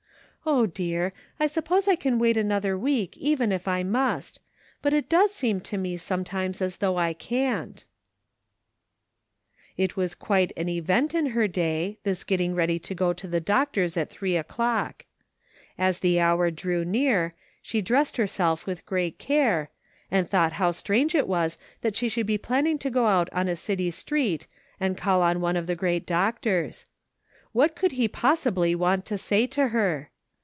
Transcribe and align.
O, 0.43 0.65
dear! 0.65 1.13
I 1.39 1.45
suppose 1.45 1.85
1 1.85 1.97
can 1.97 2.17
wait 2.17 2.35
another 2.35 2.75
week 2.75 3.15
even 3.15 3.51
if 3.51 3.67
I 3.67 3.83
must; 3.83 4.39
but 4.81 4.91
it 4.91 5.07
does 5.07 5.31
seem 5.31 5.59
to 5.61 5.77
me 5.77 5.97
sometimes 5.97 6.63
as 6.63 6.77
though 6.77 6.97
I 6.97 7.13
can't," 7.13 7.85
168 9.75 9.85
"SO 9.85 9.85
YOU 9.85 9.85
\^ANT 9.85 9.85
TO 9.85 9.85
GO 9.85 9.85
QOMEf^' 9.85 9.85
It 9.85 9.97
was 9.97 10.25
quite 10.27 10.51
an 10.57 10.69
event 10.69 11.13
in 11.13 11.25
her 11.37 11.47
day, 11.47 11.99
this 12.01 12.23
getting 12.23 12.55
ready 12.55 12.79
to 12.79 12.95
go 12.95 13.13
to 13.13 13.27
the 13.27 13.39
doctor's 13.39 13.95
at 13.95 14.09
three 14.09 14.35
o'clock. 14.35 15.05
As 15.77 15.99
the 15.99 16.19
hour 16.19 16.49
drew 16.49 16.83
near, 16.83 17.35
she 17.61 17.79
dressed 17.79 18.17
herself 18.17 18.65
with 18.65 18.83
great 18.87 19.19
care, 19.19 19.69
and 20.09 20.27
thought 20.27 20.53
how 20.53 20.71
strange 20.71 21.13
it 21.13 21.27
was 21.27 21.59
that 21.81 21.95
she 21.95 22.09
should 22.09 22.25
be 22.25 22.39
planning 22.39 22.79
to 22.79 22.89
go 22.89 23.05
out 23.05 23.29
on 23.31 23.47
a 23.47 23.55
city 23.55 23.91
street 23.91 24.47
and 24.79 24.97
call 24.97 25.21
on 25.21 25.39
one 25.39 25.55
of 25.55 25.67
the 25.67 25.75
great 25.75 26.07
doctors. 26.07 26.87
What 27.51 27.75
could 27.75 27.91
he 27.91 28.07
possibly 28.07 28.73
want 28.73 29.05
to 29.05 29.19
say 29.19 29.45
to 29.45 29.67
her 29.67 30.07